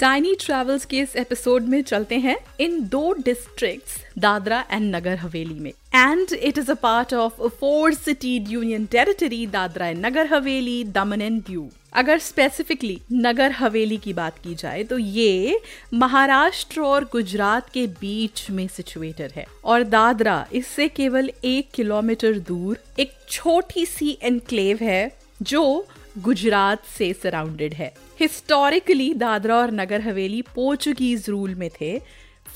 [0.00, 5.58] Tiny Travels के इस episode में चलते हैं इन दो डिस्ट्रिक्ट्स दादरा एंड नगर हवेली
[5.60, 5.70] में.
[5.94, 11.22] And it is a part of four city union territory Dadra and Nagar Haveli, Daman
[11.22, 11.68] and Diu.
[11.92, 15.60] अगर स्पेसिफिकली नगर हवेली की बात की जाए तो ये
[15.94, 19.46] महाराष्ट्र और गुजरात के बीच में सिचुएटेड है.
[19.64, 25.10] और दादरा इससे केवल एक किलोमीटर दूर एक छोटी सी एनक्लेव है
[25.42, 25.86] जो
[26.18, 31.98] गुजरात से सराउंडेड है। हिस्टोरिकली दादरा और नगर हवेली पोर्चुगीज रूल में थे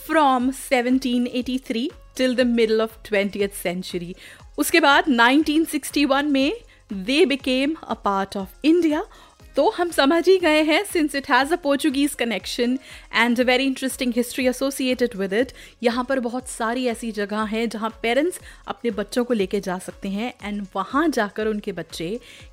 [0.06, 4.16] from 1783 till the middle of twenty century
[4.58, 6.52] उसके बाद 1961 में
[6.92, 9.04] they became a part of India
[9.56, 12.78] तो हम समझ ही गए हैं since it has a Portuguese connection
[13.14, 15.52] and a very interesting history associated with it
[15.82, 20.08] यहाँ पर बहुत सारी ऐसी जगह हैं जहाँ पेरेंट्स अपने बच्चों को लेके जा सकते
[20.08, 22.08] हैं एंड वहाँ जाकर उनके बच्चे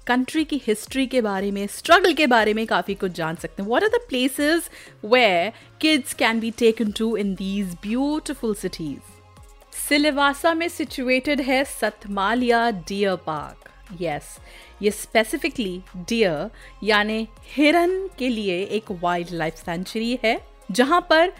[0.07, 3.69] कंट्री की हिस्ट्री के बारे में स्ट्रगल के बारे में काफ़ी कुछ जान सकते हैं।
[3.69, 4.69] What are the places
[5.05, 12.69] we kids can be taken to in these beautiful cities Silvassa में सिचुएटेड है सतमालिया
[12.87, 13.70] डियर पार्क
[14.01, 14.37] यस
[14.81, 16.49] ये स्पेसिफिकली डियर
[16.83, 20.39] यानी हिरन के लिए एक वाइल्ड लाइफ सेंचुरी है,
[20.71, 21.33] जहाँ पर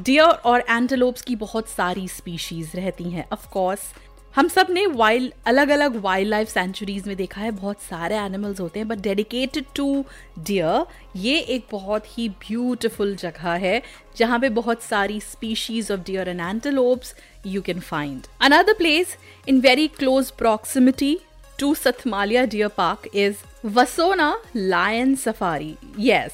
[0.00, 3.28] डियर और एंटेलोप्स की बहुत सारी स्पीशीज रहती हैं.
[3.32, 3.92] ऑफ़ कोर्स
[4.34, 7.50] हम सबने वाइल्ड अलग अलग वाइल्ड लाइफ सेंचुरीज में देखा है.
[7.50, 10.04] बहुत सारे एनिमल्स होते हैं बट डेडिकेटेड टू
[10.38, 10.84] डियर
[11.16, 13.82] ये एक बहुत ही ब्यूटिफुल जगह है,
[14.16, 17.14] जहाँ पे बहुत सारी species of deer and antelopes
[17.46, 19.16] you can find another place
[19.48, 21.14] in very close proximity
[21.58, 25.76] to Sathmalia Deer Park is Vasona Lion Safari.
[25.98, 26.32] Yes,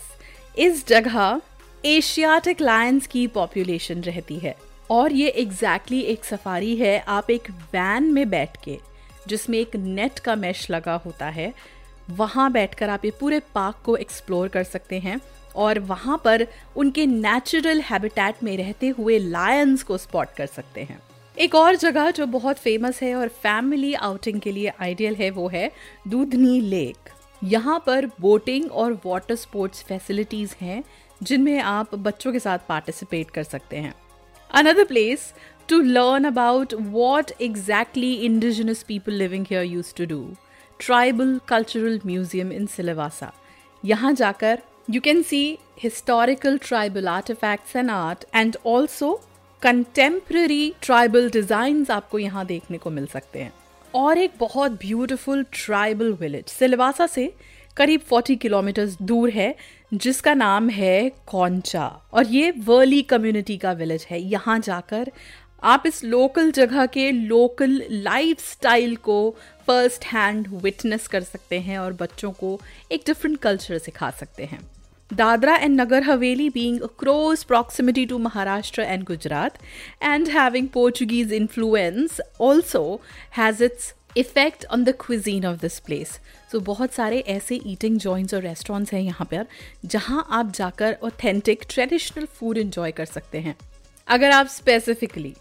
[0.59, 1.41] इस जगह
[1.85, 4.55] एशियाटिक लायंस की पॉपुलेशन रहती है
[4.91, 8.79] और ये एग्जैक्टली exactly एक सफारी है आप एक वैन में बैठ के
[9.29, 11.53] जिसमें एक नेट का मैश लगा होता है
[12.13, 15.21] वहाँ बैठकर आप ये पूरे पार्क को एक्सप्लोर कर सकते हैं
[15.57, 16.47] और वहाँ पर
[16.77, 21.01] उनके नेचुरल हैबिटेट में रहते हुए लायंस को स्पॉट कर सकते हैं
[21.37, 25.49] एक और जगह जो बहुत फ़ेमस है और फैमिली आउटिंग के लिए आइडियल है, वो
[25.49, 25.71] है
[26.09, 27.09] दूधनी लेक
[27.45, 30.83] यहाँ पर बोटिंग और वाटर स्पोर्ट्स फैसिलिटीज़ हैं,
[31.23, 33.95] जिनमें आप बच्चों के साथ पार्टिसिपेट कर सकते हैं.
[34.51, 35.33] Another place
[35.69, 40.23] to learn about what exactly indigenous people living here use to do
[40.81, 43.33] tribal cultural museum in Silvassa
[43.83, 49.07] यहाँ जाकर You can see historical tribal artifacts and art and also
[49.67, 53.53] contemporary tribal designs आपको यहाँ देखने को मिल सकते हैं।
[53.95, 57.35] और एक बहुत ब्यूटीफुल ट्राइबल विलेज सिलवासा से
[57.77, 59.55] करीब 40 किलोमीटर दूर है,
[59.95, 65.13] जिसका नाम है कौंचा। और ये वर्ली कम्युनिटी का विलेज है। यहाँ जाकर
[65.63, 69.37] आप इस लोकल जगह के लोकल लाइफ स्टाइल को
[69.67, 72.61] फ़र्स्ट हैंड विटनेस कर सकते हैं और बच्चों को
[72.93, 74.61] एक डिफरेंट कल्चर सिखा सकते हैं।
[75.11, 79.59] Dadra and Nagar Haveli being a close proximity to Maharashtra and Gujarat
[80.01, 83.01] and having Portuguese influence also
[83.33, 86.09] has its effect on the cuisine of this place
[86.53, 89.47] so बहुत सारे ऐसे ईटिंग जॉइंट्स और restaurants हैं यहाँ पर
[89.85, 93.57] जहाँ आप जाकर ऑथेंटिक ट्रेडिशनल फ़ूड इंजॉय कर सकते हैं
[94.09, 95.35] अगर आप स्पेसिफिकली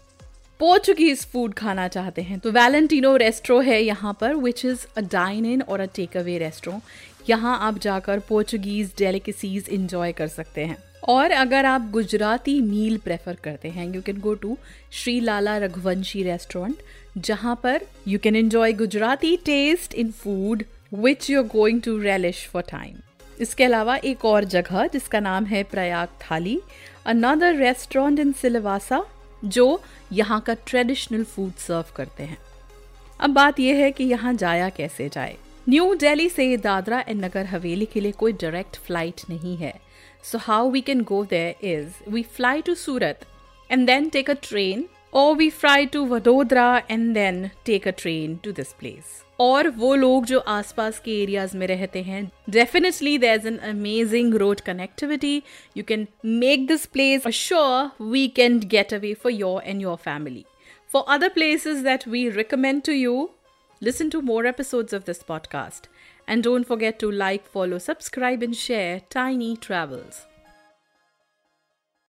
[0.60, 5.46] पोर्चुगीज फ़ूड खाना चाहते हैं। तो वैलेंटिनो रेस्ट्रो है यहाँ पर which is a dine
[5.46, 6.80] in और अ टेक अवे रेस्ट्रो
[7.28, 10.76] यहाँ आप जाकर पोर्चुगीज डेलिकेसीज इंजॉय कर सकते हैं।
[11.08, 14.56] और अगर आप गुजराती मील प्रेफर करते हैं you can go to
[14.92, 16.82] Shri Lala Raghuvanshi restaurant
[17.18, 20.62] जहाँ पर you can enjoy Gujarati taste in food
[20.94, 22.96] which you are going to relish for time
[23.40, 26.60] इसके अलावा एक और जगह, जिसका नाम है प्रयाग थाली
[27.06, 29.04] अनदर रेस्टोरेंट इन सिलवासा
[29.44, 29.80] जो
[30.12, 32.38] यहाँ का ट्रेडिशनल फ़ूड सर्व करते हैं।
[33.20, 35.36] अब बात यह है कि यहाँ जाया कैसे जाए।
[35.68, 39.74] न्यू दिल्ली से दादरा एंड नगर हवेली के लिए कोई डायरेक्ट फ़्लाइट नहीं है।
[40.24, 43.26] So how we can go there is we fly to Surat
[43.70, 48.36] and then take a train और we fly to Vadodara and then take a train
[48.36, 53.34] to this place और वो लोग जो आसपास के एरियाज़ में रहते हैं definitely there
[53.34, 55.42] is an amazing road connectivity
[55.76, 60.44] you can make this place sure we can get away for your and your family
[60.92, 63.28] for other places that we recommend to you
[63.82, 65.88] listen to more episode of this podcast
[66.28, 70.26] and don't forget to like follow subscribe and share Tiny Travels